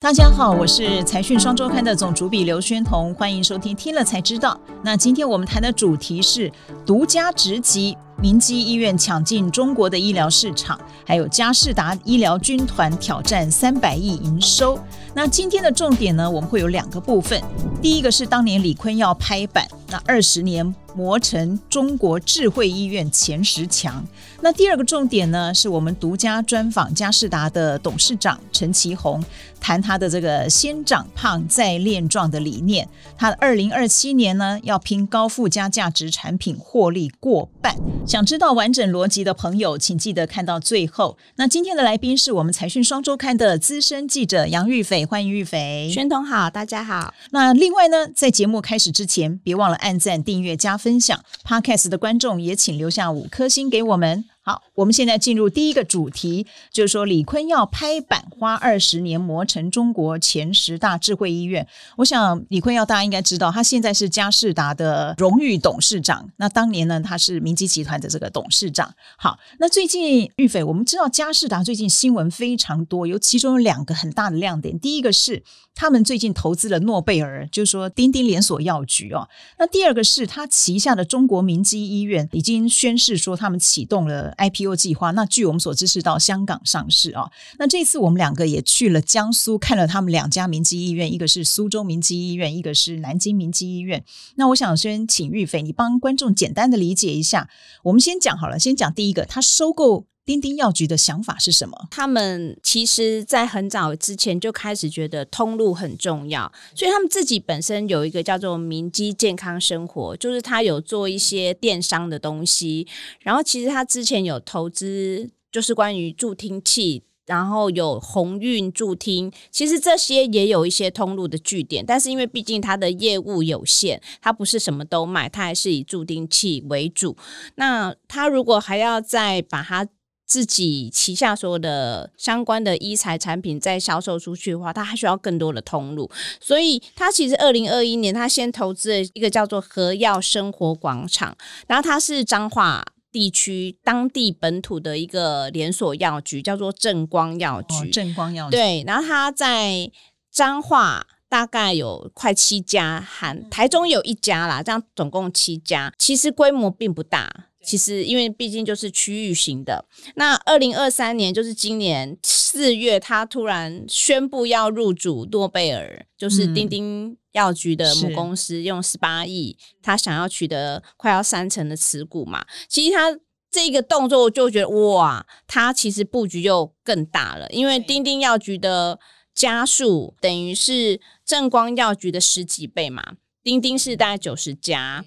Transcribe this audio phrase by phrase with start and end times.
[0.00, 4.56] 大家好，我是财讯双周刊的总主笔刘宣彤，欢迎收听听了才知道。
[4.84, 6.52] 那今天我们谈的主题是
[6.86, 7.98] 独家直击。
[8.20, 14.76] 明基医院抢进中国的医疗市场，还有嘉士达医疗军团挑战三百亿营收。
[15.14, 17.40] 那今天的重点呢，我们会有两个部分。
[17.80, 24.04] 第一个是当年李坤要拍板，那二十年磨成中国智慧医院前十强。
[24.40, 29.24] 那第二个重点呢，是我们独家专访嘉士达的董事长陈其宏，
[29.60, 32.88] 谈他的这个先长胖再练壮的理念。
[33.16, 37.76] 他二零二七年呢，要拼高附加价值产品获利过半。
[38.08, 41.18] 想知道完整逻辑的朋友，请记得看到最后。
[41.36, 45.90] 那今天的来宾是我们财讯双周刊的资深记者杨玉斐，欢迎玉斐。
[45.92, 47.12] 宣彤好，大家好。
[47.32, 51.22] 那另外呢，在节目开始之前，别忘了按赞、订阅、加分享。
[51.44, 54.24] Podcast 的观众也请留下五颗星给我们。
[54.48, 61.68] 好，我们现在进入第一个主题，就是说李坤要拍板，花二十年磨成中国前十大智慧医院。
[61.98, 66.30] 我想李坤耀大家应该知道，他现在是嘉士达的荣誉董事长。
[66.38, 68.94] 那当年呢，他是明基集团的这个董事长。
[69.18, 74.80] 好，那最近玉斐，我们知道嘉士达最近新闻非常多，有其中有两个很大的亮点。
[74.80, 75.42] 第一个是
[75.74, 79.28] 他们最近投资了诺贝尔，就是说钉钉连锁药局哦。
[79.58, 84.34] 那第二个是他旗下的中国明基医院已经宣誓说他们启动了。
[84.38, 87.30] IPO 计划，那据我们所知是到香港上市啊。
[87.58, 94.04] 那这次我们两个也去了江苏，看了他们两家民基医院，一个是苏州民基医院，一个是南京民基医院。
[94.36, 97.50] 那我想先请玉斐，你帮观众简单的理解一下。
[97.82, 100.06] 我们先讲好了，先讲第一个，他收购。
[100.28, 101.88] 丁丁药局的想法是什么？
[101.90, 112.86] 他们其实，在很早之前就开始觉得通路很重要，所以他们自己本身有一个叫做“明基健康生活”，就是他有做一些电商的东西。
[113.20, 121.82] 然后，其实他之前有投资，就是关于助听器，然后有鸿运助听，其实这些也有一些通路的据点。
[121.86, 127.16] 但是，因为毕竟他的业务有限，他不是什么都卖，他还是以助听器为主。
[127.54, 129.88] 那他如果还要再把它
[130.28, 136.08] 自己旗下所有的相关的医材产品再销售出去的话，它还需要更多的通路。
[136.38, 141.34] 所以，他其实二零二一年，他先投资了一个叫做和药生活广场，
[141.66, 147.88] 然后它是彰化地区当地本土的一个连锁药局，叫做正光药局。
[147.90, 149.90] 正光药局对，然后它在
[150.30, 157.46] 彰化大概有快七家，含台中有一家啦，这样总共七家，其实规模并不大。
[157.68, 159.84] 其实，因为毕竟就是区域型的。
[160.14, 172.46] 那二零二三年就是今年四月，他突然宣布要入主诺贝尔，就是丁丁药局的母公司，用十八亿，他想要取得快要三成的持股嘛。
[172.70, 173.14] 其实他
[173.50, 178.98] 这个动作，就觉得哇，他其实布局又更大了，因为丁丁药局的
[179.34, 185.04] 家数等于是正光药局的十几倍嘛，丁丁是大概九十家。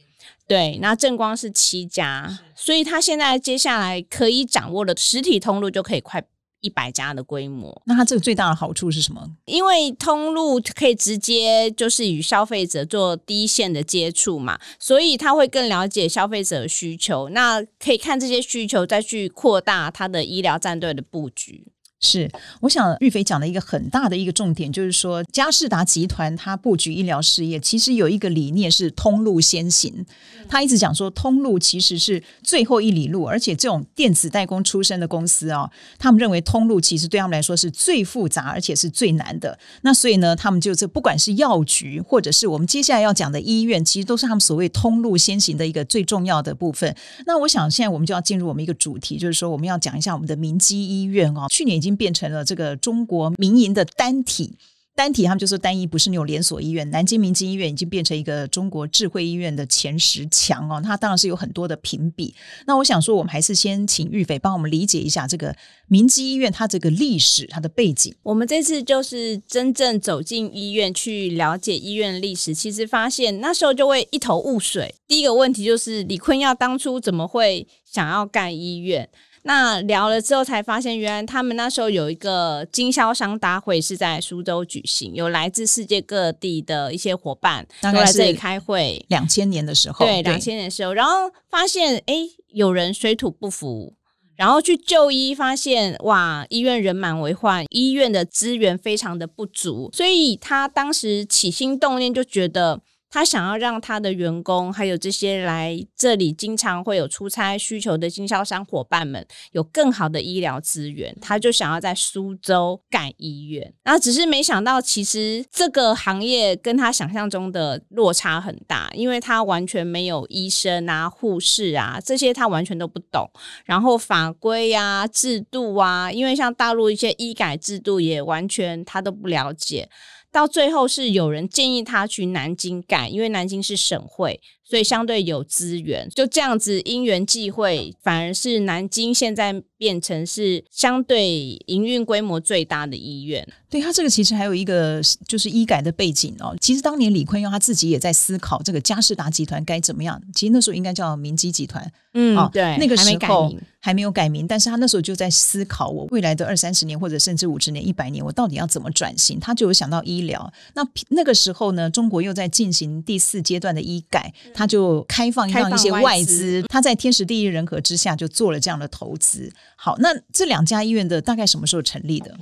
[0.51, 6.22] 对，那正光是七家，所以他现在接下来可以掌握的实体通路就可以快
[6.59, 7.81] 一百家的规模。
[7.85, 9.25] 那它这个最大的好处是什么？
[9.45, 21.71] 因为通路可以直接就是与消费者做第一线的接触嘛，所以他会更了解消费者的需求，那可以看这些需求再去扩大他的医疗战队的布局。
[22.03, 22.29] 是，
[22.62, 30.03] 我想玉飞讲的一个很大的一个重点，就是说嘉士达集团它布局医疗事业，其实有一个理念是通路先行。
[30.50, 35.69] 他一直讲说，通路其实是最后一里路，而且这种电子代工出身的公司啊，
[36.00, 39.57] 他们认为通路其实对他们来说是最复杂，而且是最难的。
[39.84, 46.94] 那所以呢，他们就这不管是药局，或者是我们接下来要讲的医院，其实都是他们所谓通路先行的一个最重要的部分。
[47.28, 51.91] 那我想现在我们就要进入我们一个主题，就是说我们要讲一下我们的明基医院哦，去年已经。
[51.96, 54.57] 变成了这个中国民营的单体，
[54.94, 56.90] 单体他们就说单一不是那种连锁医院。
[56.91, 62.35] 南京明基医院已经变成一个中国智慧医院的前十强哦，它当然是有很多的评比。
[62.68, 65.56] 那我想说，我们还是先请玉斐帮我们理解一下这个
[65.88, 68.13] 明基医院它这个历史、它的背景。
[68.22, 74.93] 我们这次就是真正走进医院去了解医院历史，其实发现那时候就会一头雾水。
[75.08, 79.09] 第一个问题就是李坤耀当初怎么会想要干医院？
[79.43, 89.03] 那聊了之后才发现，原来他们那时候有一个经销商大会是在苏州举行，有来自世界各地的一些伙伴都来这里开会。
[89.09, 92.16] 两千年的时候，对，两千年的时候，然后发现哎，
[92.49, 93.96] 有人水土不服，
[94.35, 102.82] 然后去就医，发现哇，医院人满为患，医院的资源非常的不足，所以他当时起心动念就觉得。
[103.11, 113.73] 他想要让他的员工，还有这些来这里经常会有出差需求的经销商伙伴们，有更好的医疗资源，他就想要在苏州盖医院。
[113.84, 123.29] 然后只是没想到，其实这个行业跟他想象中的落差很大，因为他完全没有医生啊、护士啊这些，他完全都不懂。
[123.66, 129.90] 然后法规啊、制度啊，因为像大陆一些医改制度，也完全他都不了解。
[130.31, 136.09] 到最后是有人建议他去南京干，因为南京是省会，所以相对有资源。
[136.09, 143.45] 就这样子因缘际会，反而是南京现在变成是相对营运规模最大的医院。
[143.72, 146.53] 对他这个其实还有一个就是医改的背景哦。
[146.59, 150.22] 其实当年李坤耀他自己也在思考这个嘉士达集团该怎么样。
[150.35, 151.90] 其实那时候应该叫明基集团。
[152.14, 159.40] 嗯，对，那个时候还没有改名，但是他那时候就在思考，我未来的二三十年或者甚至五十年、一百年，我到底要怎么转型？
[159.40, 160.52] 他就有想到医疗。
[160.74, 169.50] 那那个时候呢，中国又在进行第四阶段的医改，他就开放让一些外资，他在天时地利人和之下就做了这样的投资。
[169.78, 172.35] 好，那这两家医院的大概什么时候成立的？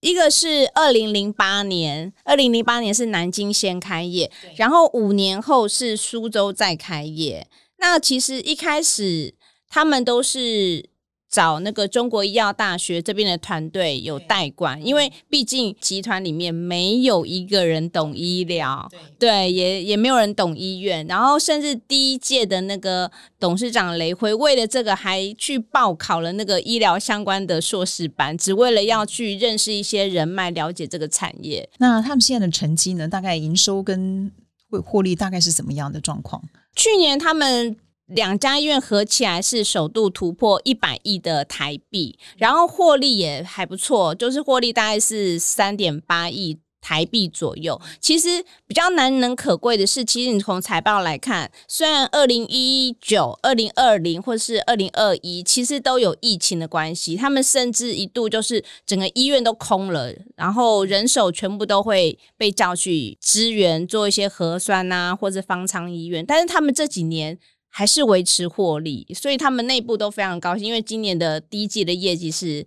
[0.00, 7.46] 一个是二零零八年，二零零八年是南京先开业，然后五年后是苏州再开业。
[7.76, 9.34] 那其实一开始
[9.68, 10.88] 他们都是
[11.30, 18.88] 找那个中国医药大学这边的团队有代管，因为毕竟集团里面没有一个人懂医疗，
[19.18, 21.06] 对，也也没有人懂医院。
[21.06, 31.68] 然后甚至第一届的那个董事长雷辉为了这个还去报考了那个医疗相关的硕士班，只为了要去认识一些人脉，了解这个产业。
[31.78, 33.06] 那他们现在的成绩呢？
[33.06, 34.32] 大概营收跟
[34.68, 36.42] 获获利大概是怎么样的状况？
[36.74, 37.76] 去年他们
[38.10, 46.58] 两家医院合起来是首度突破一百亿的台币，然后获利也还不错，就是获利大概是三点八亿。
[46.82, 67.38] 台币左右，其实比较难能可贵的是，其实你从财报来看，虽然二零一九、二零二零或是二零二一，其实都有疫情的关系，他们甚至一度就是整个医院都空了，然后人手全部都会被叫去支援做一些核酸啊，或者方舱医院，但是他们这几年
[67.70, 72.66] 还是维持获利，所以他们内部都非常高兴，因为今年的第一季的业绩是。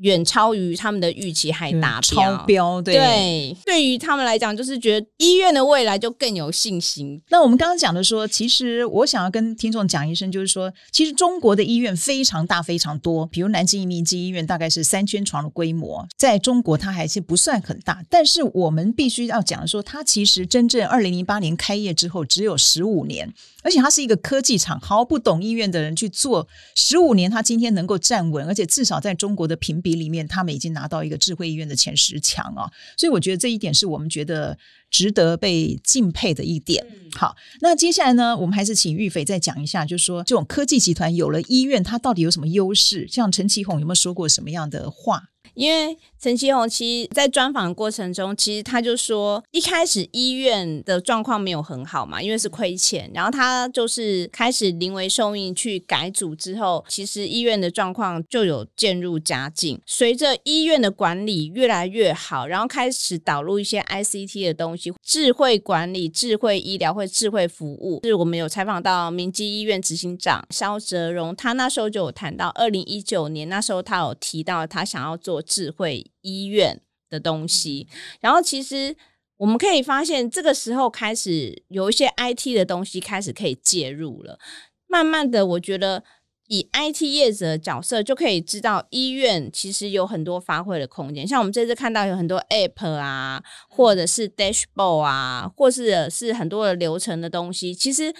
[0.00, 2.80] 远超于他们的预期，还达超标。
[2.82, 7.20] 对，对于他们来讲，就是觉得医院的未来就更有信心。
[7.30, 13.26] 那我们刚刚讲的说，其实我想要跟听众讲一声，就是说，其实中国的医院非常大，非常多。
[13.26, 18.02] 比如南京民基医院，大概是三千床的规模，在中国它还是不算很大。
[18.08, 23.32] 但是我们必须要讲说，它其实真正二零零八年开业之后，只有十五年。
[23.62, 32.70] 而且它是一个科技厂，毫不懂医院的人去做十五年，他今天能够站稳，而且至少在中国的评比里面，他们已经拿到一个智慧医院的前十强啊！
[32.96, 34.56] 所以我觉得这一点是我们觉得
[34.90, 36.84] 值得被敬佩的一点。
[37.12, 43.06] 好，那接下来呢，我们还是请玉斐再讲一下，就是说这种科技集团有了医院，它到底有什么优势？
[43.08, 45.30] 像陈其宏有没有说过什么样的话？
[45.54, 53.10] 因为陈其宏其实，在专访过程中，其实他就说，一开始医院的状况没有很好嘛，因为是亏钱。
[53.14, 59.80] 然后他就是开始临危受命去改组之后，其实医院的状况就有渐入佳境。
[59.86, 68.00] 随着医院的管理越来越好，然后开始导入一些 ICT 的东西，智慧管理、智慧医疗或智慧服务。
[68.04, 75.39] 是我们有采访到明基医院执行长肖泽荣，他那时候就有谈到，二零一九年那时候他有提到他想要做。
[75.42, 77.88] 智慧医院的东西，
[78.20, 78.96] 然后其实
[79.36, 84.38] 我们可以发现，这个时候开始有一些 IT 的东西开始可以介入了。
[84.86, 86.02] 慢慢的，我觉得
[86.48, 91.26] 以 IT 业者的角色就可以知道，医院其实有很多发挥的空间。
[91.26, 98.14] 像我们这次看到有很多 App 啊，或者是 Dashboard 啊，或是是很多的流程的东西，其实。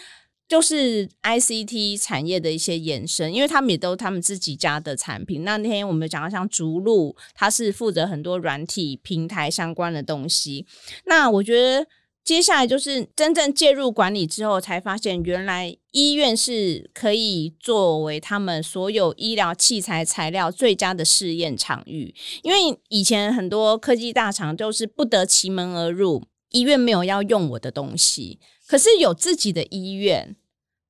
[0.50, 5.45] 就是 ICT 产业的一些延伸，因为他们也都他们自己家的产品。
[5.45, 10.66] 那天我们讲到像逐鹿，它是负责很多软体平台相关的东西。
[11.04, 11.87] 那我觉得
[12.25, 22.12] 接下来就是真正介入管理之后，才发现原来医院是可以作为他们所有医疗器材材料最佳的试验场域。
[22.42, 30.37] 因为以前很多科技大厂都是不得其门而入，医院没有要用我的东西，可是有自己的医院。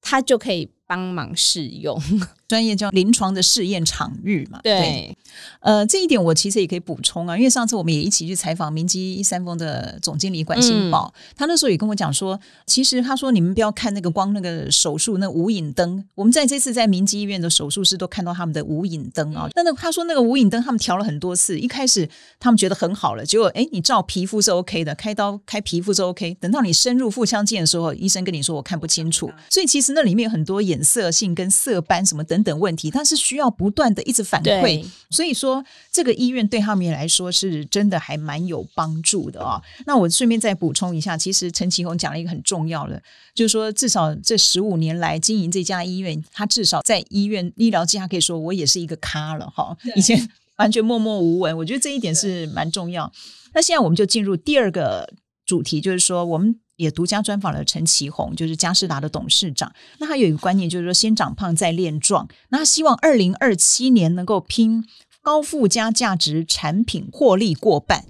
[0.02, 1.96] 他就可以帮忙试用。
[2.50, 4.58] 专业叫临床的试验场域嘛。
[4.64, 5.16] 对，
[5.60, 19.48] 呃，这一点我其实也可以补充啊，因为上次我们也一起去采访明基三丰的总经理管新宝，他那时候也跟我讲说，其实他说你们不要看那个光那个手术那无影灯，我们在这次在明基医院的手术室都看到他们的无影灯啊。
[19.54, 22.08] 那那他说那个无影灯他们调了很多次，一开始
[22.40, 39.60] 他们觉得很好了，结果哎，你照皮肤是 OK 的，开刀开皮肤是 OK，等到你深入腹腔镜的时候，医生跟你说我看不清楚，所以其实那里面有很多颜色性跟色斑什么等等问题，它是需要不断的一直反馈，所以说这个医院对他们来说是真的还蛮有帮助的啊。
[39.84, 43.00] 那我顺便再补充一下，其实陈启宏讲了一个很重要的，
[43.34, 49.76] 就是说至少这十五年来经营这家医院，他至少在医院医疗界，他可以说我也是一个咖了哈。
[49.94, 53.12] 以前完全默默无闻，我觉得这一点是蛮重要。
[53.52, 55.12] 那现在我们就进入第二个
[55.44, 56.58] 主题，就是说我们。
[56.80, 59.70] 也独家专访了陈其宏，就是嘉士达的董事长。
[59.98, 62.26] 那他有一个观念，就是说先长胖再练壮。
[62.48, 64.86] 那他希望二零二七年能够拼
[65.20, 68.06] 高附加价值产品获利过半。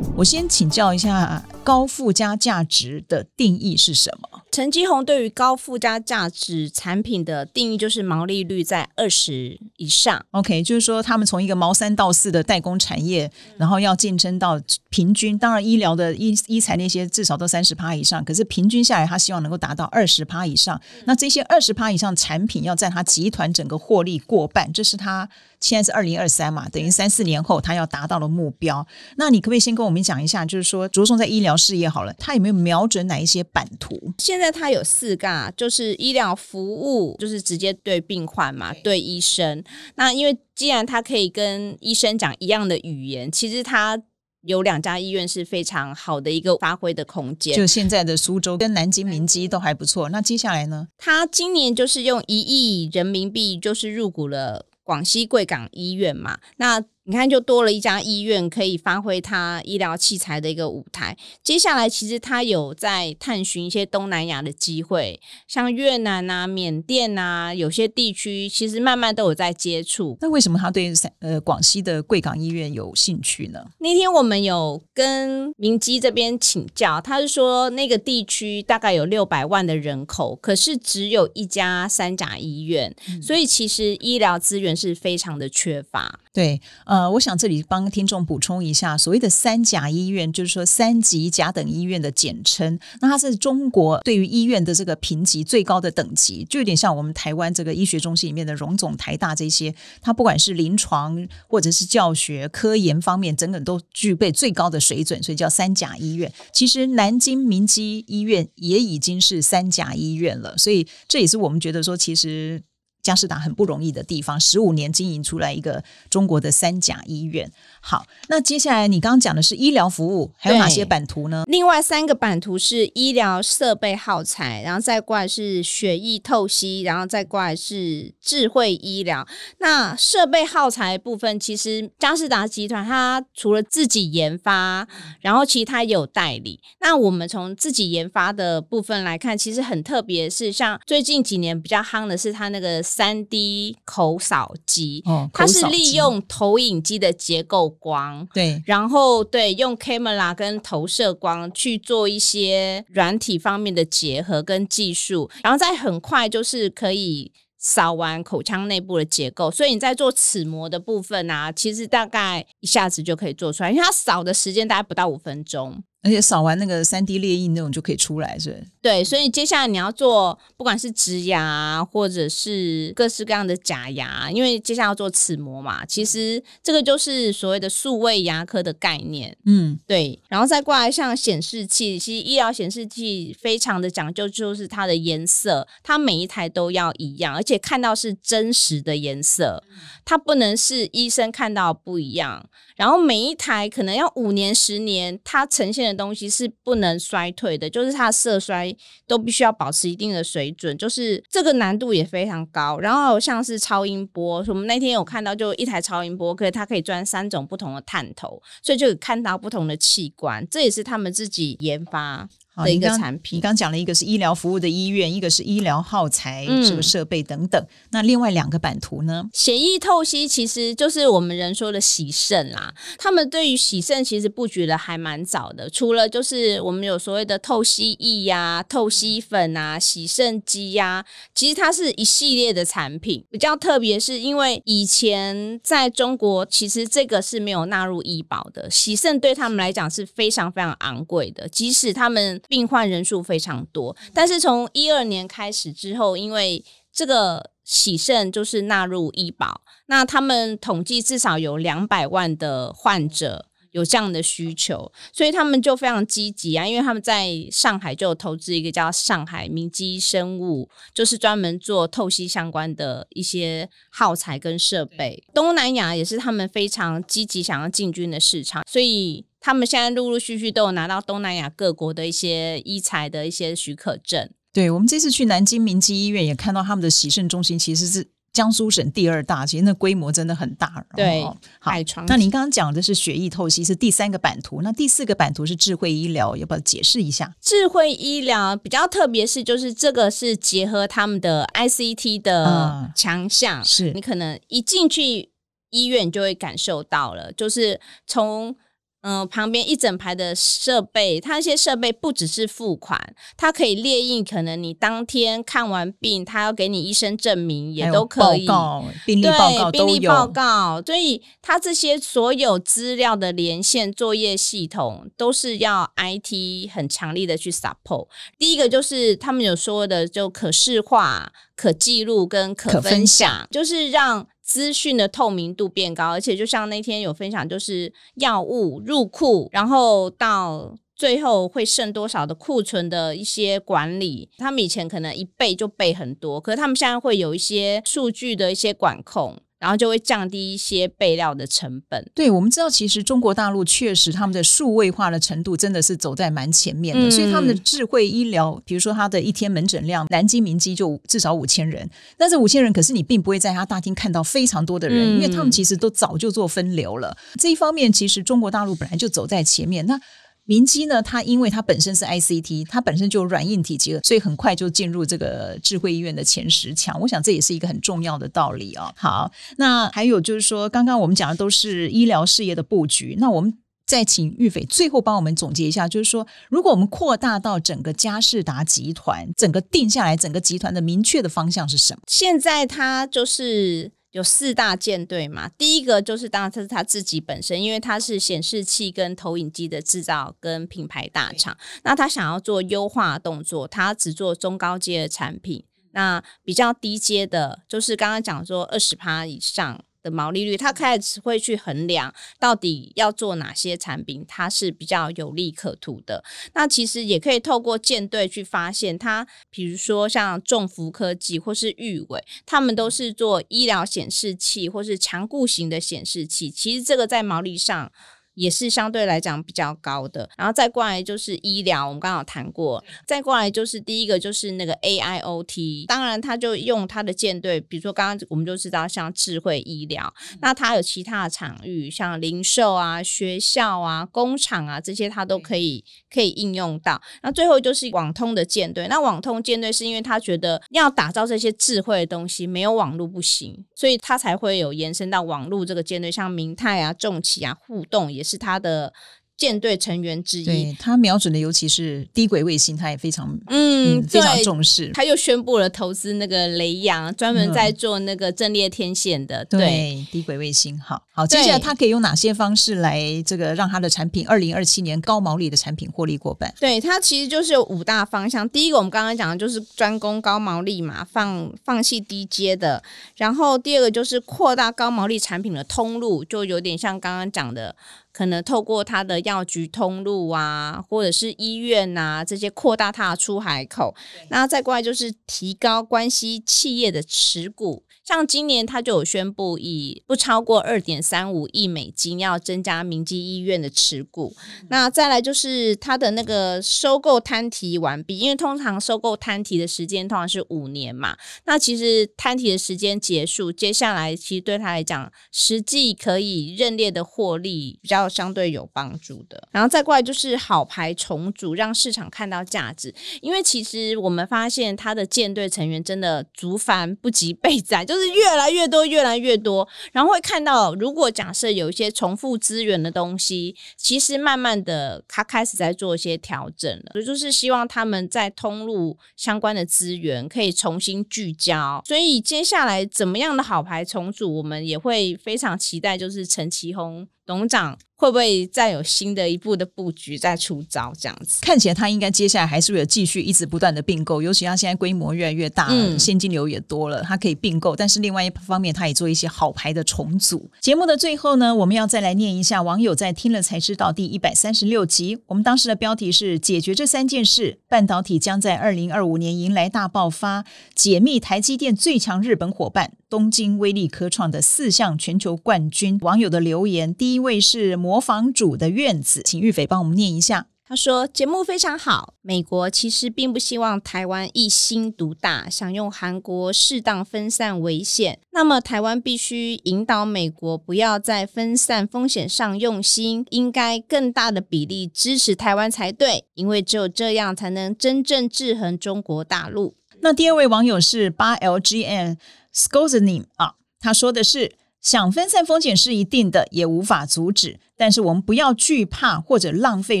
[0.16, 4.37] 我先请教一下，高附加价值的定义是什么？
[4.58, 10.20] 陈基宏对于高附加价值产品的定义就是毛利率在二十以上。
[10.32, 14.60] OK，就是说他们从一个毛三到四的代工产业，然后要竞争到
[14.90, 20.80] 平均，当然医疗的医医材那些至少都三十趴以上，可是平均下来，他希望能够达到二十趴以上。
[21.04, 25.28] 那这些二十趴以上产品要占他集团整个获利过半，这是他
[25.60, 28.86] 现在是二零二三嘛，等于三四年后他要达到的目标。
[29.16, 34.12] 那你可不可以先跟我们讲一下，就是说着重在医疗事业好了，他有没有瞄准哪一些版图？
[34.18, 34.48] 现在。
[34.58, 39.62] 它有四个，就是医疗服务，就是直接对病患嘛，对医生。
[39.94, 44.02] 那因为既然他可以跟医生讲一样的语言，其实他
[44.42, 47.54] 有两家医院是非常好的一个发挥的空间。
[47.54, 50.08] 就现在的苏州跟南京明基都还不错。
[50.08, 50.88] 那接下来呢？
[50.96, 56.38] 他今年就是用一亿人民币，就是入股了广西贵港医院嘛。
[56.56, 61.16] 那你看，就多了一家医院可以发挥它医疗器材的一个舞台。
[61.42, 70.18] 接下来，其实他有在探寻一些东南亚的机会，像越南啊、缅甸啊，有些地区其实慢慢都有在接触。
[70.20, 73.64] 那为什么他对呃广西的贵港医院有兴趣呢？
[73.78, 86.20] 那天我们有跟明基这边请教，他是说那个地区大概有六百万的人口，可是只有一家三甲医院，所以其实医疗资源是非常的缺乏。
[86.38, 92.78] 对，呃，我想这里帮听众补充一下，所谓的三甲医院，就是说三级甲等医院的简称。
[93.00, 106.32] 那它是中国对于医院的这个评级最高的等级，就有点像我们台湾这个医学中心里面的荣总、台大这些，它不管是临床或者是教学、科研方面，整个都具备最高的水准，所以叫三甲医院。
[106.52, 112.62] 其实南京明基医院也已经是三甲医院了，所以这也是我们觉得说，其实。
[113.08, 117.50] 嘉士达很不容易的地方，十五年经营出来一个中国的三甲医院。
[117.88, 121.44] 好，那接下来你刚刚讲的是医疗服务，还有哪些版图呢？
[121.46, 129.26] 另外三个版图是医疗设备耗材，然后再过来是血液透析，然后再过来是智慧医疗。
[129.60, 134.86] 那设备耗材部分，其实嘉士达集团它除了自己研发，
[135.22, 136.60] 然后其他也有代理。
[136.82, 145.02] 那我们从自己研发的部分来看，其实很特别，是像最近几年比较夯的是它那个三 D 口扫机，
[145.32, 147.74] 它是利用投影机的结构。
[147.78, 165.82] 光对，然后对用 camera 跟投射光去做一些软体方面的结合跟技术，然后再很快就是可以扫完口腔内部的结构，所以你在做齿模的部分啊，其实大概一下子就可以做出来，因为它扫的时间大概不到五分钟。
[166.02, 168.64] 而且扫完那个三 D 列印那种就可以出来，是？
[168.80, 179.36] 对，所以接下来你要做，不管是植牙或者是各式各样的假牙，因为接下来要做齿模嘛，其实这个就是所谓的数位牙科的概念。
[179.44, 180.22] 嗯，对。
[180.28, 189.62] 然后再过来像显示器，其实医疗显示器非常的讲究，就是它的颜色，它每一台都要一样，而且看到是真实的颜色，
[190.04, 192.48] 它不能是医生看到不一样。
[192.78, 198.72] 然后每一台可能要五年、十年，它呈现的东西是不能衰退的，就是它的色衰
[199.04, 202.78] 都必须要保持一定的水准，就是这个难度也非常高。
[202.78, 212.28] 然后像是超音波，我们那天有看到，就一台超音波，可以它可以钻三种不同的探头，所以就看到不同的器官，这也是他们自己研发。
[212.64, 213.40] 的一个产品你。
[213.40, 217.64] 刚讲了一个是医疗服务的医院，一个是医疗耗材、嗯这个设备等等。
[217.90, 219.28] 那另外两个版图呢？
[219.32, 233.24] 血液透析其实就是我们人说的洗肾啦，他们对于洗肾其实布局的还蛮早的，除了就是我们有所谓的透析液呀、透析粉啊、洗肾机呀、其实它是一系列的产品。
[233.30, 253.44] 比较特别是因为以前在中国，其实这个是没有纳入医保的，洗肾对他们来讲是非常非常昂贵的，即使他们病患人数非常多，但是从一二年开始之后，因为这个洗肾就是纳入医保，那他们统计至少有两百万的患者。
[253.72, 265.22] 有这样的需求，所以他们就非常积极啊，因为他们在上海就有投资一个叫上海明基生物，就是专门做透析相关的一些耗材跟设备。
[265.34, 274.28] 东南亚也是他们非常积极想要进军的市场，所以他们现在陆陆续续都有拿到东南亚各国的一些医材的一些许可证。
[274.52, 280.84] 对我们这次去南京明基医院也看到他们的洗肾中心其实是江苏省第二大，其实那规模真的很大。
[280.96, 281.72] 对哦好
[282.08, 287.34] 那您刚刚讲的是血液透析是第三个版图，那第四个版图是智慧医疗，要不要解释一下？
[287.40, 295.30] 智慧医疗比较特别是，就是这个是结合他们的 ICT 的嗯强项，是你可能一进去
[295.70, 298.56] 医院就会感受到了，就是从。
[299.00, 308.46] 嗯、旁边一整排的设备，它那些设备不只是付款，它可以列印，可能你当天看完病，他要给你医生证明，也都可以。
[308.46, 310.32] 报告、病例报告对，病都例报有。
[310.32, 318.08] 告，所以它这些所有资料的连线作业系统都是要 IT 很强力的去 support。
[318.38, 324.26] 第一个就是他们有说的，就可视化、可记录跟可可分分享，就是让。
[324.48, 342.10] 资讯的透明度变高，而且就像那天有分享，就是药物入库，然后到最后会剩多少的库存的一些管理，他们以前可能一备就备很多，可是他们现在会有一些数据的一些管控，然后就会降低一些备料的成本。
[342.14, 357.16] 对，我们知道，其实中国大陆确实他们的数位化的程度真的是走在蛮前面的，嗯所以他们的智慧医疗，比如说他的一天门诊量，南京明基就至少五千人，但是五千人，可是你并不会在他大厅看到非常多的人，嗯因为他们其实都早就做分流了。
[357.38, 360.00] 这一方面，其实中国大陆本来就走在前面，那。
[360.48, 366.98] 明基呢，它因为它本身是 ICT，它本身就有软硬体结合，所以很快就进入这个智慧医院的前十强。
[367.02, 373.58] 我想这也是一个很重要的道理哦、好，那还有就是说，刚刚我们讲的都是医疗事业的布局，那我们。
[373.88, 382.02] 再请玉斐最后帮我们总结一下，就是说，如果我们扩大到整个嘉士达集团，整个定下来，整个集团的明确的方向是什么？
[382.06, 399.84] 现在它就是有四大舰队嘛，第一个就是当然它是它自己本身，因为它是显示器跟投影机的制造跟品牌大厂，那它想要做优化动作，它只做中高阶的产品，那比较低阶的，就是刚刚讲说二十趴以上。
[400.08, 406.24] 的毛利率，它开始会去衡量到底要做哪些产品，它是比较有利可图的。
[406.54, 416.50] 那其实也可以透过舰队去发现它，比如说像众福科技或是玉伟，他们都是做医疗显示器或是强固型的显示器。
[416.50, 417.92] 其实这个在毛利上。
[418.38, 437.00] 也是相对来讲比较高的，然后再过来就是医疗，我们刚刚有谈过，再过来就是第一个就是那个 AIoT，当然它就用它的舰队，比如说刚刚我们就知道像智慧医疗，那它有其他的场域，像零售啊、学校啊、工厂啊这些，它都可以可以应用到。
[437.22, 448.92] 那最后就是网通的舰队，那网通舰队是因为他觉得要打造这些智慧的东西，没有网络不行，所以他才会有延伸到网络这个舰队，像明泰啊、重企啊、互动也是他的
[449.36, 450.44] 舰队成员之一。
[450.44, 454.90] 对他瞄准的，尤其是低轨卫星，他也非常嗯，非常重视。
[454.92, 459.44] 他又宣布了投资那个雷洋，专门在做那个阵列天线的。
[459.44, 466.52] 对，对低轨卫星，好好，接下来他可以用哪些方式来这个让他的产品二零二七年高毛利的产品获利过半？
[466.58, 468.48] 对，它其实就是有五大方向。
[468.48, 472.82] 第一个，我们刚刚讲的就是专攻高毛利嘛，放放弃低阶的。
[473.16, 477.74] 然后第二个就是扩大高毛利产品的通路，就有点像刚刚讲的，
[478.12, 483.94] 可能透过他的药局通路啊，或者是医院啊、这些扩大他的出海口。
[484.30, 487.84] 那再过来就是提高关系企业的持股。
[488.04, 494.34] 像今年他就有宣布，以不超过二点三五亿美金要增加明基医院的持股。
[494.70, 501.18] 那再来就是他的那个收购摊提完毕，因为通常收购摊提的时间通常是五年嘛。
[501.44, 509.48] 那其实摊提的时间结束，接下来其实对他来讲，实际可以认列的获利比较较相对有帮助的。
[509.50, 512.94] 然后再过来就是好牌重组，让市场看到价值。
[513.20, 519.68] 因为其实我们发现他的舰队成员真的族繁不及备载，就是越来越多，越来越多。
[519.92, 531.82] 然后会看到，如果假设有一些重复资源的东西，其实慢慢的他开始在做一些调整了，所以就是希望他们在通路相关的资源可以重新聚焦。
[531.84, 537.06] 所以接下来怎么样的好牌重组，我们也会非常期待，就是陈其宏。
[537.26, 541.40] 董事长会不会再有新的一步的布局，再出招这样子？
[541.42, 547.74] 看起来他应该接下来还是会有继续一直不断的并购，尤其他现在规模越来越大，现金流也多了，他可以并购。
[547.74, 550.48] 但是另外一方面，他也做一些好牌的重组。
[550.60, 555.18] 节目的最后呢，我们要再来念一下网友在听了才知道第一百三十六集。
[555.26, 565.98] 我们当时的标题是“解决这三件事，半导体将在二零二五年迎来大爆发”，解密台积电最强日本伙伴东京威力科创的四项全球冠军。
[566.02, 567.08] 网友的留言第。
[567.08, 570.48] 一位是模仿主的院子，请玉斐帮我们念一下。
[570.62, 572.12] 他说：“节目非常好。
[572.20, 578.20] 美国其实并不希望台湾一心独大，想用韩国适当分散危险。
[578.32, 592.18] 那么台湾必须引导美国不要在分散风险上用心，应该更大的比例支持台湾才对，因为只有这样才能真正制衡中国大陆。”那第二位网友是八 LGN
[592.52, 594.52] s c o z e n i m 啊，他说的是。
[594.80, 597.58] 想分散风险是一定的，也无法阻止。
[597.76, 600.00] 但是我们不要惧怕或者浪费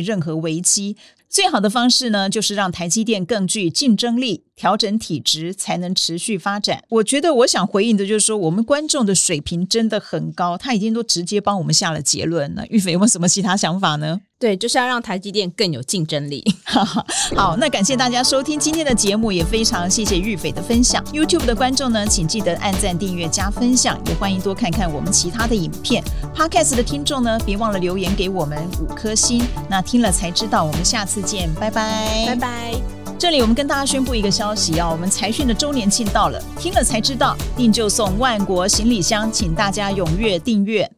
[0.00, 0.96] 任何危机。
[1.28, 6.82] 最好的方式呢，就是让台积电更具竞争力，调整体质，才能持续发展。
[6.88, 12.64] 我觉得，我想回应的就是说，我们观众的水平真的很高，他已经都直接帮我们下了结论了。
[12.68, 14.22] 玉斐有没有什么其他想法呢？
[14.38, 16.44] 对，就是要让台积电更有竞争力。
[17.34, 21.04] 好，那感谢大家收听今天的节目，也非常谢谢玉斐的分享。
[21.06, 26.04] YouTube 的观众呢，请记得按赞、订阅、加分享，也欢迎多看看我们其他的影片。
[26.36, 29.42] Podcast 的听众呢，别忘了留言给我们五颗星。
[29.68, 32.74] 那听了才知道，我们下次见，拜拜，拜拜。
[33.18, 40.88] 这里我们跟大家宣布一个消息啊，我们财讯的周年庆到了，听了才知道，订就送万国行李箱，请大家踊跃订阅。